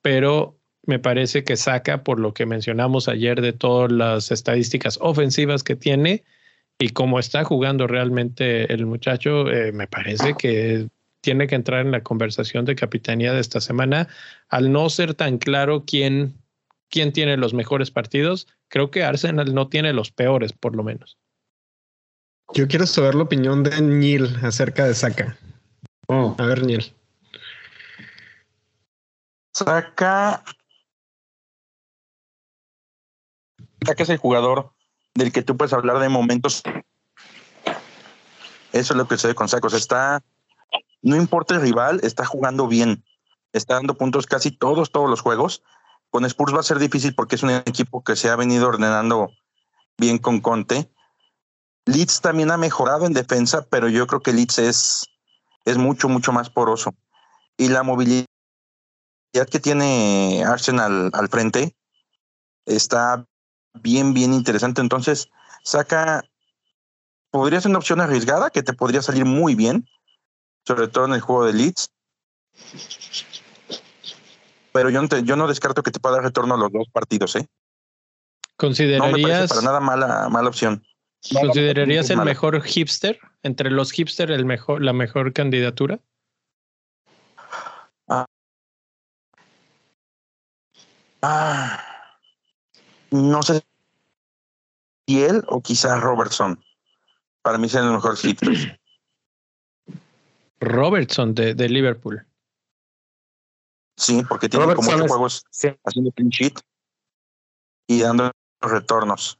[0.00, 5.62] pero me parece que saca por lo que mencionamos ayer de todas las estadísticas ofensivas
[5.62, 6.24] que tiene
[6.78, 10.88] y cómo está jugando realmente el muchacho, eh, me parece que
[11.22, 14.08] tiene que entrar en la conversación de capitanía de esta semana,
[14.48, 16.42] al no ser tan claro quién
[16.92, 18.46] quién tiene los mejores partidos.
[18.68, 21.18] Creo que Arsenal no tiene los peores, por lo menos.
[22.54, 25.36] Yo quiero saber la opinión de Neil acerca de Saka.
[26.06, 26.36] Oh.
[26.38, 26.94] A ver, Neil.
[29.54, 30.44] Saka.
[33.86, 34.72] Saka es el jugador
[35.14, 36.62] del que tú puedes hablar de momentos.
[38.72, 39.74] Eso es lo que sucede con Saka.
[39.74, 40.22] está.
[41.02, 43.04] No importa el rival, está jugando bien.
[43.52, 45.62] Está dando puntos casi todos, todos los juegos
[46.12, 49.30] con Spurs va a ser difícil porque es un equipo que se ha venido ordenando
[49.96, 50.92] bien con Conte.
[51.86, 55.06] Leeds también ha mejorado en defensa, pero yo creo que Leeds es,
[55.64, 56.94] es mucho, mucho más poroso.
[57.56, 58.26] Y la movilidad
[59.50, 61.74] que tiene Arsenal al frente
[62.66, 63.26] está
[63.72, 64.82] bien, bien interesante.
[64.82, 65.30] Entonces,
[65.64, 66.24] saca,
[67.30, 69.88] podría ser una opción arriesgada que te podría salir muy bien,
[70.66, 71.90] sobre todo en el juego de Leeds.
[74.72, 77.36] Pero yo no, yo no descarto que te pueda dar retorno a los dos partidos,
[77.36, 77.46] ¿eh?
[78.56, 79.48] ¿Considerarías...
[79.48, 80.84] para nada mala, mala opción.
[81.30, 83.18] ¿Considerarías el mejor hipster?
[83.42, 86.00] Entre los hipster, el mejor, la mejor candidatura.
[88.08, 88.26] Ah.
[91.22, 91.84] ah.
[93.10, 93.62] No sé
[95.06, 96.62] si él o quizás Robertson.
[97.42, 98.80] Para mí sean el mejor hipster.
[100.62, 102.24] Robertson de, de, Liverpool.
[103.96, 105.44] Sí, porque tiene como ocho juegos
[105.84, 106.60] haciendo clean sheet
[107.86, 109.38] y dando retornos.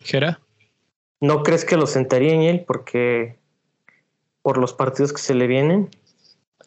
[0.00, 0.40] ¿Gera?
[1.20, 3.38] ¿No crees que lo sentaría en él porque
[4.42, 5.90] por los partidos que se le vienen?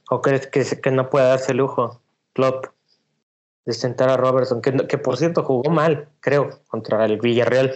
[0.09, 2.01] ¿O crees que, que no puede darse el lujo,
[2.33, 2.67] Klopp,
[3.65, 7.75] de sentar a Robertson, que, que por cierto jugó mal, creo, contra el Villarreal?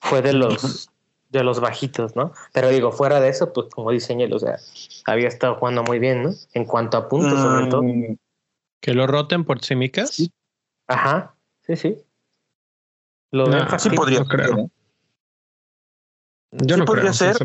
[0.00, 0.90] Fue de los
[1.36, 2.32] de los bajitos, ¿no?
[2.52, 4.58] Pero digo, fuera de eso, pues como dice o sea,
[5.04, 6.30] había estado jugando muy bien, ¿no?
[6.54, 7.82] En cuanto a puntos, sobre todo.
[7.82, 8.16] Mm.
[8.80, 10.30] ¿Que lo roten por Simicas?
[10.86, 11.34] Ajá,
[11.66, 11.96] sí, sí.
[13.32, 13.46] Lo
[13.78, 14.50] sí podría ser.
[16.52, 17.36] Yo no podría ser,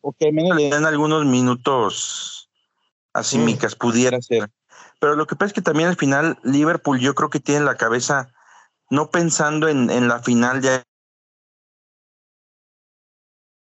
[0.00, 2.50] o, que al menos le den algunos minutos
[3.12, 4.50] a Simicas, pudiera ser.
[4.98, 7.76] Pero lo que pasa es que también al final Liverpool yo creo que tiene la
[7.76, 8.32] cabeza
[8.90, 10.82] no pensando en, en la final de,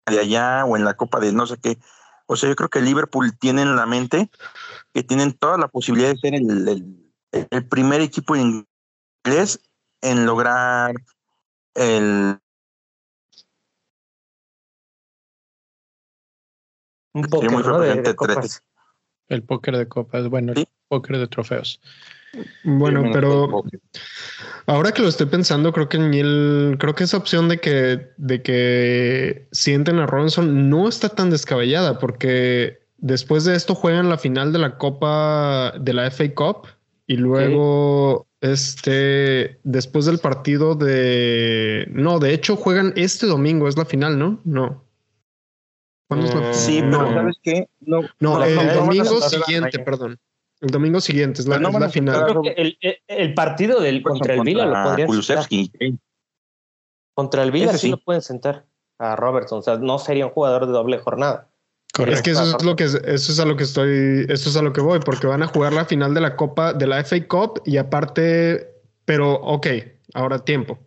[0.07, 1.79] de allá o en la Copa de no sé qué.
[2.27, 4.31] O sea, yo creo que Liverpool tiene en la mente
[4.93, 9.61] que tienen toda la posibilidad de ser el, el primer equipo inglés
[10.01, 10.95] en lograr
[11.75, 12.39] el
[17.15, 18.63] Un póker, de, copas.
[19.29, 21.81] El póker de copas, bueno, el póker de trofeos.
[22.65, 23.65] Bueno, pero
[24.67, 28.43] ahora que lo estoy pensando, creo que el, creo que esa opción de que, de
[28.43, 34.53] que sienten a Robinson no está tan descabellada, porque después de esto juegan la final
[34.53, 36.69] de la Copa de la FA Cup
[37.07, 43.85] y luego este después del partido de no, de hecho juegan este domingo, es la
[43.85, 44.41] final, ¿no?
[44.45, 44.85] No.
[46.53, 47.69] Sí, pero ¿sabes qué?
[47.81, 50.19] No, no, el domingo siguiente, perdón.
[50.65, 51.59] El domingo siguiente es la,
[51.91, 52.41] final.
[53.07, 55.47] el, partido del contra el Vila lo podrían sentar.
[57.13, 58.65] Contra el Vila sí, lo pueden sentar
[58.99, 59.59] a Robertson.
[59.59, 61.51] O sea, no sería un jugador de doble jornada.
[62.07, 64.63] Es que eso es lo que eso es a lo que estoy, eso es a
[64.63, 67.29] lo que voy, porque van a jugar la final de la Copa, de la FA
[67.29, 68.67] Cup, y aparte,
[69.05, 69.67] pero ok,
[70.15, 70.79] ahora tiempo.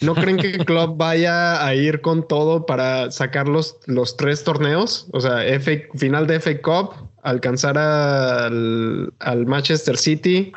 [0.00, 4.42] ¿No creen que el club vaya a ir con todo para sacar los, los tres
[4.42, 5.06] torneos?
[5.12, 10.52] O sea, final de FA Cup, alcanzar al, al, Manchester City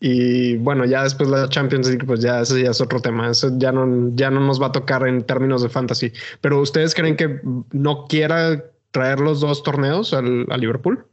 [0.00, 3.30] y bueno, ya después la Champions League, pues ya eso ya es otro tema.
[3.30, 6.12] Eso ya no, ya no nos va a tocar en términos de fantasy.
[6.40, 7.40] Pero ¿ustedes creen que
[7.72, 11.04] no quiera traer los dos torneos al, a Liverpool?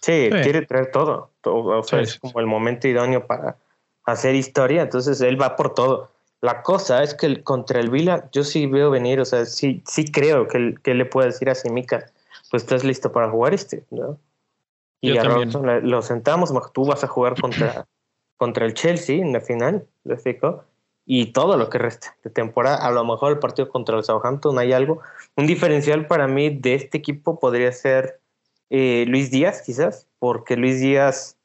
[0.00, 1.30] Sí, quiere traer todo.
[1.44, 3.56] O sea, es como el momento idóneo para
[4.04, 4.82] hacer historia.
[4.82, 6.10] Entonces él va por todo.
[6.40, 10.04] La cosa es que contra el Vila yo sí veo venir, o sea, sí, sí
[10.04, 12.06] creo que, que le puede decir a Simica,
[12.50, 14.16] pues estás listo para jugar este, ¿no?
[15.00, 17.86] Y a Robinson lo sentamos, tú vas a jugar contra,
[18.36, 20.64] contra el Chelsea en la final, le explico,
[21.10, 24.58] y todo lo que resta de temporada, a lo mejor el partido contra el Southampton
[24.58, 25.00] hay algo.
[25.36, 28.20] Un diferencial para mí de este equipo podría ser
[28.68, 31.38] eh, Luis Díaz, quizás, porque Luis Díaz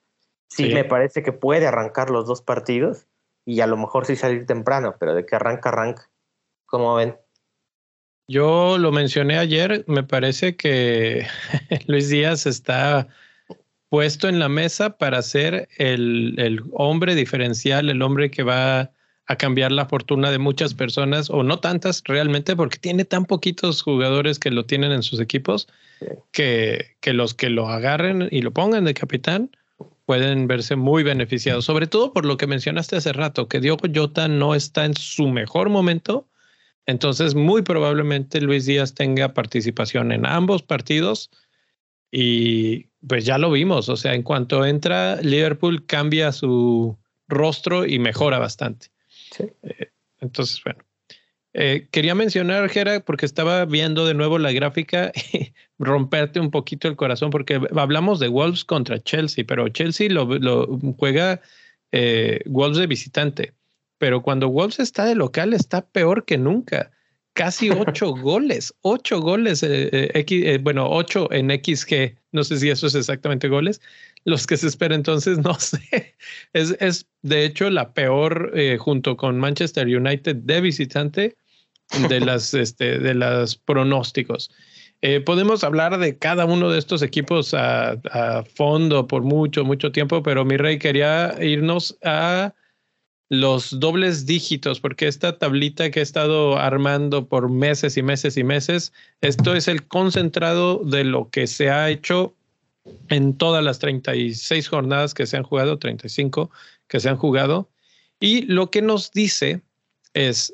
[0.50, 3.08] sí, me parece que puede arrancar los dos partidos
[3.46, 6.10] y a lo mejor sí salir temprano, pero de que arranca, arranca.
[6.66, 7.18] ¿Cómo ven?
[8.28, 11.26] Yo lo mencioné ayer, me parece que
[11.88, 13.08] Luis Díaz está
[13.94, 18.90] puesto en la mesa para ser el, el, hombre diferencial, el hombre que va
[19.28, 23.84] a cambiar la fortuna de muchas personas, o no tantas realmente, porque tiene tan poquitos
[23.84, 25.68] jugadores que lo tienen en sus equipos,
[26.32, 29.52] que, que los que lo agarren y lo pongan de capitán,
[30.08, 34.28] pueden verse muy beneficiados, sobre todo por lo que mencionaste hace rato, que Diogo Jota
[34.28, 36.28] no está en su mejor momento.
[36.88, 41.30] Entonces, muy probablemente Luis Díaz tenga participación en ambos partidos
[42.12, 48.00] y pues ya lo vimos, o sea, en cuanto entra, Liverpool cambia su rostro y
[48.00, 48.88] mejora bastante.
[49.40, 50.84] Eh, entonces, bueno,
[51.54, 56.88] eh, quería mencionar, Gera, porque estaba viendo de nuevo la gráfica y romperte un poquito
[56.88, 61.42] el corazón, porque hablamos de Wolves contra Chelsea, pero Chelsea lo, juega
[61.92, 63.54] eh, Wolves de visitante.
[64.00, 66.92] Pero cuando Wolves está de local, está peor que nunca.
[67.34, 72.88] Casi ocho goles, ocho goles, eh, X, bueno, ocho en XG, no sé si eso
[72.88, 73.82] es exactamente goles,
[74.26, 76.16] los que se espera entonces, no sé.
[76.54, 81.36] Es, es de hecho la peor eh, junto con Manchester United de visitante
[82.10, 84.52] de las este, de los pronósticos.
[85.02, 89.92] Eh, podemos hablar de cada uno de estos equipos a, a, fondo por mucho, mucho
[89.92, 92.54] tiempo, pero mi rey quería irnos a
[93.34, 98.44] los dobles dígitos, porque esta tablita que he estado armando por meses y meses y
[98.44, 102.36] meses, esto es el concentrado de lo que se ha hecho
[103.10, 106.52] en todas las 36 jornadas que se han jugado, 35
[106.88, 107.72] que se han jugado.
[108.20, 109.64] Y lo que nos dice
[110.14, 110.54] es,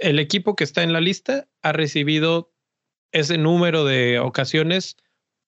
[0.00, 2.50] el equipo que está en la lista ha recibido
[3.12, 4.96] ese número de ocasiones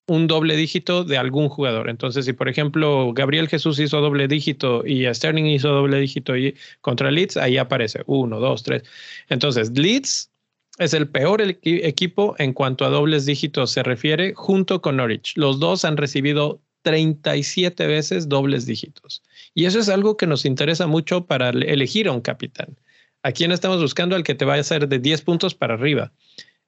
[0.09, 1.89] un doble dígito de algún jugador.
[1.89, 6.57] Entonces, si por ejemplo Gabriel Jesús hizo doble dígito y Sterling hizo doble dígito y
[6.81, 8.83] contra Leeds, ahí aparece uno, dos, tres.
[9.29, 10.31] Entonces, Leeds
[10.79, 15.35] es el peor equipo en cuanto a dobles dígitos se refiere, junto con Norwich.
[15.37, 19.23] Los dos han recibido 37 veces dobles dígitos.
[19.55, 22.79] Y eso es algo que nos interesa mucho para elegir a un capitán.
[23.23, 24.17] ¿A quién estamos buscando?
[24.17, 26.13] Al que te vaya a hacer de 10 puntos para arriba.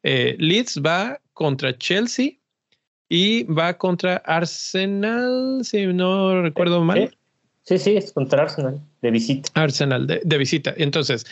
[0.02, 2.39] Eh, Leeds va contra Chelsea
[3.10, 7.14] y va contra Arsenal, si no recuerdo mal.
[7.64, 9.50] Sí, sí, es contra Arsenal, de visita.
[9.54, 10.72] Arsenal, de, de visita.
[10.76, 11.26] Entonces,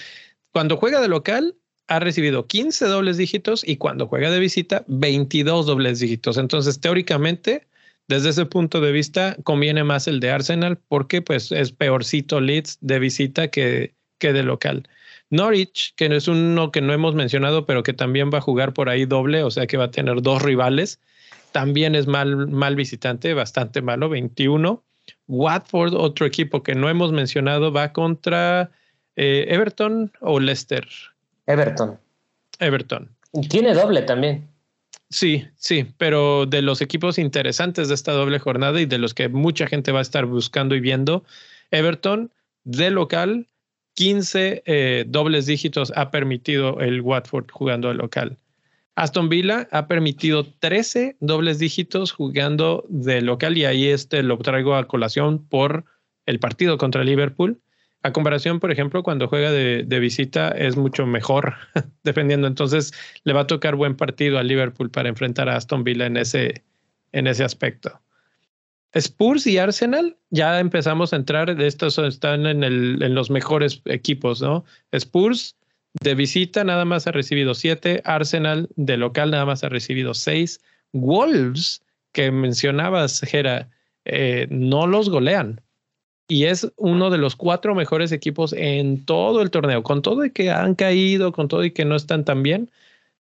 [0.52, 1.54] cuando juega de local,
[1.86, 6.36] ha recibido 15 dobles dígitos y cuando juega de visita, 22 dobles dígitos.
[6.36, 7.66] Entonces, teóricamente,
[8.08, 12.78] desde ese punto de vista, conviene más el de Arsenal porque pues es peorcito Leeds
[12.80, 14.88] de visita que, que de local.
[15.30, 18.88] Norwich, que es uno que no hemos mencionado, pero que también va a jugar por
[18.88, 20.98] ahí doble, o sea que va a tener dos rivales.
[21.52, 24.82] También es mal, mal visitante, bastante malo, 21.
[25.26, 28.70] Watford, otro equipo que no hemos mencionado, va contra
[29.16, 30.86] eh, Everton o Leicester.
[31.46, 31.98] Everton.
[32.58, 33.08] Everton.
[33.48, 34.48] Tiene doble también.
[35.10, 39.28] Sí, sí, pero de los equipos interesantes de esta doble jornada y de los que
[39.28, 41.24] mucha gente va a estar buscando y viendo,
[41.70, 42.30] Everton
[42.64, 43.46] de local,
[43.94, 48.36] 15 eh, dobles dígitos ha permitido el Watford jugando de local.
[48.98, 54.74] Aston Villa ha permitido 13 dobles dígitos jugando de local y ahí este lo traigo
[54.74, 55.84] a colación por
[56.26, 57.60] el partido contra Liverpool.
[58.02, 61.54] A comparación, por ejemplo, cuando juega de, visita es mucho mejor
[62.02, 62.48] defendiendo.
[62.48, 66.16] Entonces le va a tocar buen partido a Liverpool para enfrentar a Aston Villa en
[66.16, 66.64] ese,
[67.12, 68.00] en ese aspecto.
[68.94, 74.42] Spurs y Arsenal, ya empezamos a entrar, estos están en, el, en los mejores equipos,
[74.42, 74.64] ¿no?
[74.90, 75.57] Spurs
[76.00, 80.60] de visita nada más ha recibido siete, Arsenal de local nada más ha recibido seis,
[80.92, 83.68] Wolves, que mencionabas, Jera,
[84.04, 85.60] eh, no los golean
[86.28, 90.30] y es uno de los cuatro mejores equipos en todo el torneo, con todo y
[90.30, 92.70] que han caído, con todo y que no están tan bien.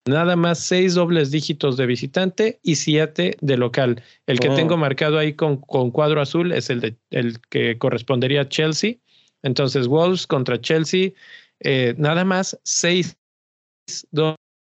[0.06, 4.02] Nada más seis dobles dígitos de visitante y siete de local.
[4.26, 4.78] El que tengo oh.
[4.78, 8.96] marcado ahí con, con, cuadro azul es el, de, el que correspondería a Chelsea.
[9.42, 11.12] Entonces, Wolves contra Chelsea,
[11.60, 13.16] eh, nada más seis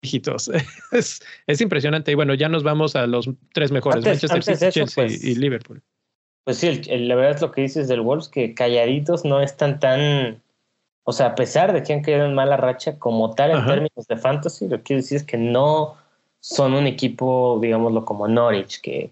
[0.01, 0.49] dígitos.
[0.91, 2.11] es, es, impresionante.
[2.11, 5.81] Y bueno, ya nos vamos a los tres mejores: Manchester City, Chelsea pues, y Liverpool.
[6.45, 10.41] Pues sí, la verdad es lo que dices del Wolves, que calladitos no están tan.
[11.03, 14.07] O sea, a pesar de que han quedado en mala racha como tal en términos
[14.07, 15.97] de fantasy, lo que quiero decir es que no
[16.39, 19.11] son un equipo, digámoslo, como Norwich, que,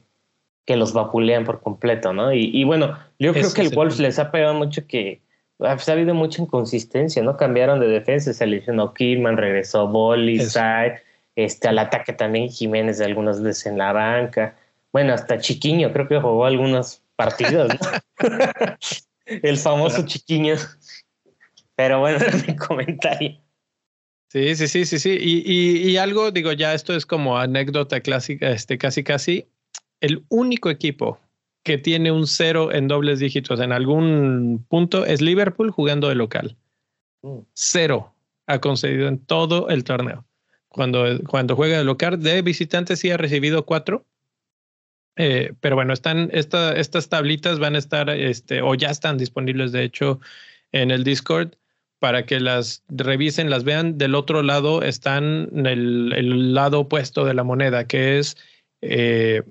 [0.65, 2.31] que los vapulean por completo, ¿no?
[2.31, 5.19] Y, bueno, yo creo que el Wolves les ha pegado mucho que
[5.57, 7.37] pues, ha habido mucha inconsistencia, ¿no?
[7.37, 10.93] Cambiaron de defensa, se lesionó Kidman, regresó Bolly, Sai,
[11.35, 14.55] este, al ataque también Jiménez de algunas veces en la banca.
[14.91, 17.71] Bueno, hasta Chiquiño creo que jugó algunos partidos,
[19.25, 20.55] el famoso chiquiño.
[21.75, 23.39] Pero bueno, es mi comentario.
[24.29, 25.17] Sí, sí, sí, sí, sí.
[25.19, 29.47] Y, y, algo, digo, ya esto es como anécdota clásica, este, casi, casi.
[30.01, 31.19] El único equipo
[31.63, 36.57] que tiene un cero en dobles dígitos en algún punto es Liverpool jugando de local.
[37.21, 37.39] Mm.
[37.53, 38.13] Cero
[38.47, 40.25] ha concedido en todo el torneo.
[40.67, 44.05] Cuando, cuando juega de local, de visitante sí ha recibido cuatro,
[45.15, 49.71] eh, pero bueno, están esta, estas tablitas van a estar, este, o ya están disponibles,
[49.71, 50.19] de hecho,
[50.71, 51.53] en el Discord
[51.99, 53.97] para que las revisen, las vean.
[53.97, 58.35] Del otro lado están el, el lado opuesto de la moneda, que es
[58.81, 59.43] eh,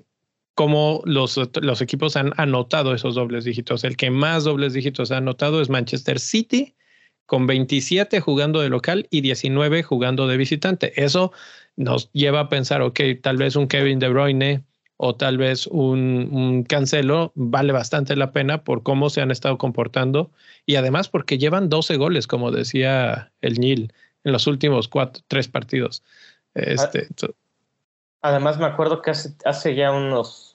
[0.55, 3.83] cómo los, los equipos han anotado esos dobles dígitos.
[3.83, 6.75] El que más dobles dígitos ha anotado es Manchester City,
[7.25, 11.03] con 27 jugando de local y 19 jugando de visitante.
[11.03, 11.31] Eso
[11.75, 14.63] nos lleva a pensar, ok, tal vez un Kevin De Bruyne
[14.97, 20.31] o tal vez un, cancelo vale bastante la pena por cómo se han estado comportando
[20.65, 23.93] y además porque llevan 12 goles, como decía el Nil,
[24.23, 26.03] en los últimos cuatro, tres partidos.
[26.53, 27.07] Este,
[28.23, 30.53] además, me acuerdo que hace, hace ya unos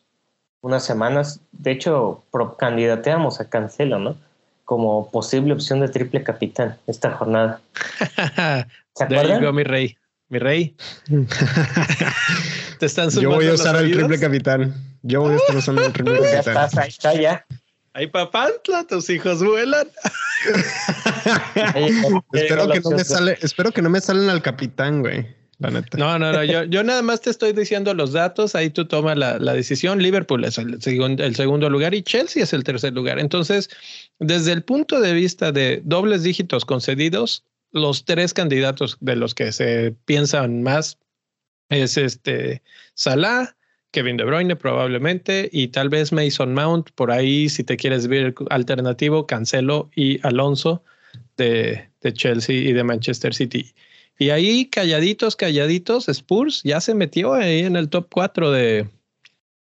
[0.60, 1.40] unas semanas.
[1.52, 2.24] De hecho,
[2.58, 4.16] candidateamos a Cancelo, ¿no?
[4.64, 7.60] Como posible opción de triple capitán esta jornada.
[8.94, 9.54] ¿Se acuerdan?
[9.54, 9.96] mi rey.
[10.28, 10.76] Mi rey.
[12.78, 14.74] Te están Yo voy a usar el triple capitán.
[15.02, 16.32] Yo voy a estar usando el triple capitán.
[16.44, 17.46] Ya estás, ahí está ya.
[17.94, 19.88] Ahí papantla, tus hijos vuelan.
[22.32, 25.37] espero, que no me sale, espero que no me salen al capitán, güey.
[25.58, 25.98] La neta.
[25.98, 26.44] No, no, no.
[26.44, 28.54] Yo, yo nada más te estoy diciendo los datos.
[28.54, 30.00] Ahí tú tomas la, la decisión.
[30.00, 30.78] Liverpool es el,
[31.20, 33.18] el segundo lugar y Chelsea es el tercer lugar.
[33.18, 33.68] Entonces,
[34.20, 39.52] desde el punto de vista de dobles dígitos concedidos, los tres candidatos de los que
[39.52, 40.98] se piensan más
[41.68, 42.62] es este
[42.94, 43.56] Salah,
[43.90, 48.34] Kevin De Bruyne probablemente y tal vez Mason Mount por ahí si te quieres ver
[48.50, 50.82] alternativo Cancelo y Alonso
[51.36, 53.72] de, de Chelsea y de Manchester City.
[54.18, 58.88] Y ahí calladitos, calladitos, Spurs ya se metió ahí en el top 4 de,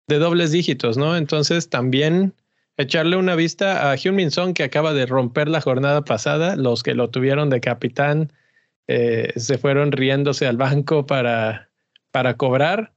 [0.06, 1.16] de dobles dígitos, ¿no?
[1.16, 2.32] Entonces también
[2.78, 6.56] echarle una vista a Hyun Son que acaba de romper la jornada pasada.
[6.56, 8.32] Los que lo tuvieron de capitán
[8.86, 11.68] eh, se fueron riéndose al banco para,
[12.10, 12.94] para cobrar.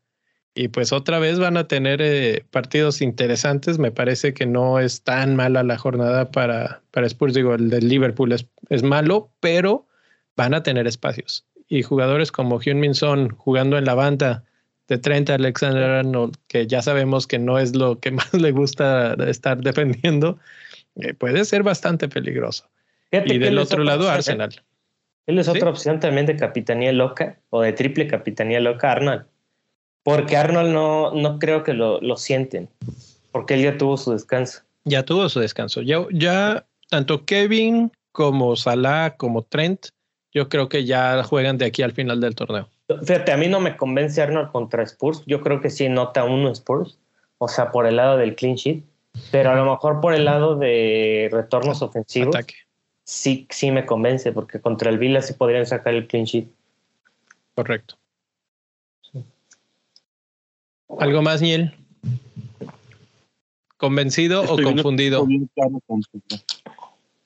[0.54, 3.78] Y pues otra vez van a tener eh, partidos interesantes.
[3.78, 7.34] Me parece que no es tan mala la jornada para, para Spurs.
[7.34, 9.88] Digo, el del Liverpool es, es malo, pero
[10.36, 11.46] van a tener espacios.
[11.68, 14.44] Y jugadores como Hyun Son jugando en la banda
[14.88, 19.14] de 30 Alexander Arnold, que ya sabemos que no es lo que más le gusta
[19.28, 20.38] estar defendiendo,
[20.96, 22.70] eh, puede ser bastante peligroso.
[23.12, 24.12] y del otro lado, ¿eh?
[24.12, 24.62] Arsenal.
[25.28, 29.26] Él es otra opción también de capitanía loca o de triple capitanía loca, Arnold.
[30.04, 32.70] Porque Arnold no, no creo que lo, lo sienten,
[33.32, 34.64] porque él ya tuvo su descanso.
[34.84, 35.82] Ya tuvo su descanso.
[35.84, 39.88] Ya, ya tanto Kevin como Salah como Trent,
[40.34, 42.70] yo creo que ya juegan de aquí al final del torneo.
[43.04, 45.24] Fíjate, a mí no me convence Arnold contra Spurs.
[45.26, 46.98] Yo creo que sí nota uno Spurs,
[47.38, 48.84] o sea, por el lado del clean sheet,
[49.32, 52.36] pero a lo mejor por el lado de retornos ofensivos.
[53.04, 56.48] Sí, sí me convence, porque contra el Villa sí podrían sacar el clean sheet.
[57.56, 57.98] Correcto.
[61.00, 61.74] ¿Algo más, Niel?
[63.78, 65.28] ¿Convencido o confundido?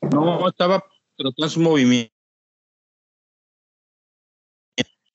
[0.02, 0.86] No, estaba
[1.18, 2.15] tratando su movimiento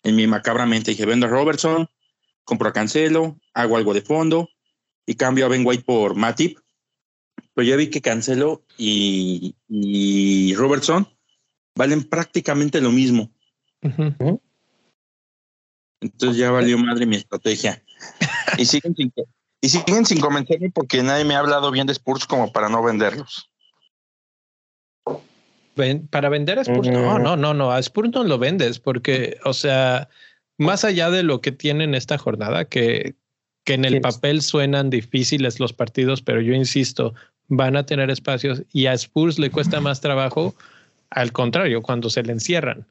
[0.02, 1.88] en mi macabra mente dije, vendo a Robertson,
[2.44, 4.48] compro a Cancelo, hago algo de fondo
[5.06, 6.58] y cambio a Ben White por Matip.
[7.54, 9.54] Pero ya vi que Cancelo y,
[10.56, 11.08] Robertson
[11.74, 13.30] valen prácticamente lo mismo.
[16.00, 17.82] Entonces ya valió madre mi estrategia.
[18.56, 19.12] y siguen sin,
[19.60, 22.82] y siguen sin convencerme porque nadie me ha hablado bien de Spurs como para no
[22.82, 23.49] venderlos
[26.10, 29.52] para vender a Spurs, no, no, no, no, a Spurs no lo vendes porque, o
[29.52, 30.08] sea,
[30.58, 33.14] más allá de lo que tienen esta jornada, que,
[33.64, 37.14] que en el papel suenan difíciles los partidos, pero yo insisto,
[37.48, 40.54] van a tener espacios y a Spurs le cuesta más trabajo,
[41.10, 42.86] al contrario, cuando se le encierran.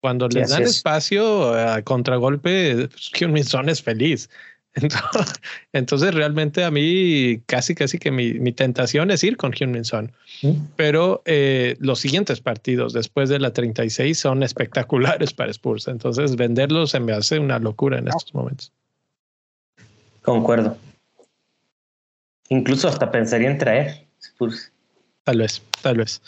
[0.00, 4.30] Cuando les dan espacio a contragolpe, pues, Son es feliz.
[5.72, 10.12] Entonces, realmente a mí casi, casi que mi, tentación es ir con Hyun Son.
[10.76, 15.88] Pero eh, los siguientes partidos después de la 36 son espectaculares para Spurs.
[15.88, 18.72] Entonces, venderlos se me hace una locura en estos momentos.
[20.22, 20.76] Concuerdo.
[22.48, 24.72] Incluso hasta pensaría en traer Spurs.
[25.24, 26.22] Tal vez, tal vez.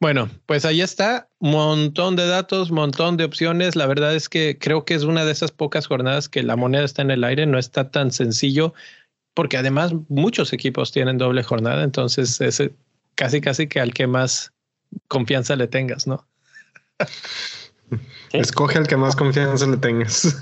[0.00, 3.76] Bueno, pues ahí está, montón de datos, montón de opciones.
[3.76, 6.84] La verdad es que creo que es una de esas pocas jornadas que la moneda
[6.84, 8.74] está en el aire, no está tan sencillo,
[9.34, 12.62] porque además muchos equipos tienen doble jornada, entonces es
[13.14, 14.52] casi casi que al que más
[15.08, 16.26] confianza le tengas, ¿no?
[18.32, 20.36] Escoge al que más confianza le tengas.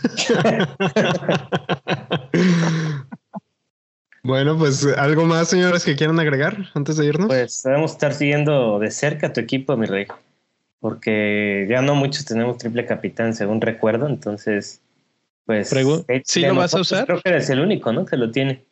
[4.25, 7.27] Bueno, pues algo más, señores, que quieran agregar antes de irnos.
[7.27, 10.07] Pues debemos estar siguiendo de cerca a tu equipo, mi rey,
[10.79, 14.81] porque ya no muchos tenemos triple capitán, según recuerdo, entonces,
[15.45, 15.75] pues.
[16.25, 17.07] ¿Sí lo vas a usar?
[17.07, 18.07] Creo que eres el único, ¿no?
[18.07, 18.65] Que lo tiene.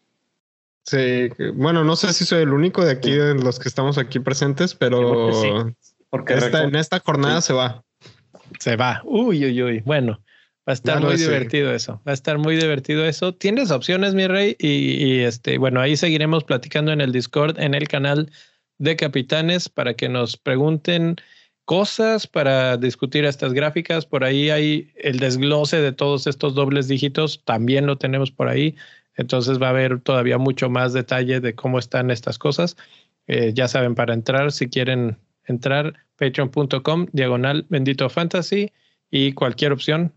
[0.85, 4.19] Sí, bueno, no sé si soy el único de aquí, de los que estamos aquí
[4.19, 5.73] presentes, pero
[6.11, 7.85] porque en esta jornada se va.
[8.59, 9.03] Se va.
[9.05, 9.81] Uy, uy, uy.
[9.85, 10.21] Bueno,
[10.69, 12.01] Va a estar muy divertido eso.
[12.07, 13.35] Va a estar muy divertido eso.
[13.35, 14.57] Tienes opciones, mi rey.
[14.59, 18.31] Y, este, bueno, ahí seguiremos platicando en el Discord, en el canal
[18.79, 21.17] de Capitanes, para que nos pregunten
[21.65, 24.05] cosas para discutir estas gráficas.
[24.05, 27.43] Por ahí hay el desglose de todos estos dobles dígitos.
[27.45, 28.77] También lo tenemos por ahí.
[29.15, 32.77] Entonces va a haber todavía mucho más detalle de cómo están estas cosas.
[33.27, 38.73] Eh, ya saben, para entrar, si quieren entrar, patreon.com, diagonal bendito fantasy
[39.11, 40.13] y cualquier opción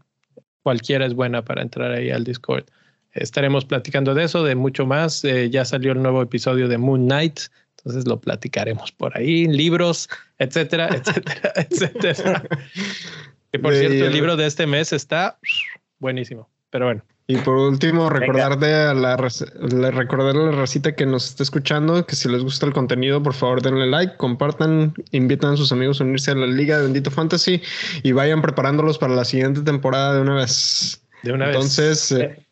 [0.63, 2.65] cualquiera es buena para entrar ahí al Discord.
[3.11, 5.23] estaremos platicando de eso, de mucho más.
[5.23, 7.41] Eh, ya salió el nuevo episodio de Moon Knight,
[7.77, 10.09] entonces lo platicaremos por ahí, libros,
[10.39, 12.43] etcétera, etcétera, etcétera.
[13.51, 15.37] Que por cierto, el libro de este mes está
[15.99, 17.03] buenísimo, pero bueno.
[17.25, 22.17] Y por último, recordar a la, recordar a la racita que nos está escuchando que
[22.17, 26.03] si les gusta el contenido, por favor denle like, compartan, invitan a sus amigos a
[26.03, 27.61] unirse a la Liga de Bendito Fantasy
[28.03, 31.01] y vayan preparándolos para la siguiente temporada de una vez.
[31.23, 31.55] De una vez.
[31.55, 32.45] Entonces, eh,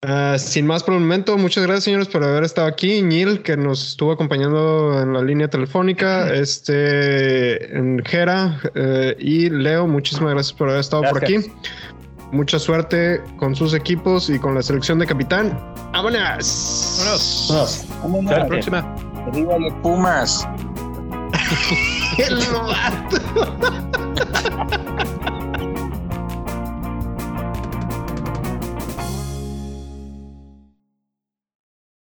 [0.00, 3.02] ah, sin más por el momento, muchas gracias señores por haber estado aquí.
[3.02, 9.86] Neil, que nos estuvo acompañando en la línea telefónica, este, en Jera eh, y Leo,
[9.86, 11.36] muchísimas gracias por haber estado por aquí.
[12.32, 15.58] Mucha suerte con sus equipos y con la selección de capitán.
[15.92, 16.96] ¡Vámonos!
[16.98, 17.86] ¡Vámonos!
[18.24, 18.94] Hasta la próxima.
[19.26, 20.46] ¡Arriba los Pumas!
[22.18, 22.38] ¡El